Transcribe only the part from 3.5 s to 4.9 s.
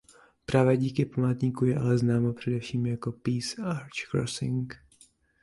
Arch Crossing".